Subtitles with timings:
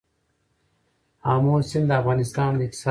[1.31, 2.79] آمو سیند د افغانستان د اقتصاد برخه ده.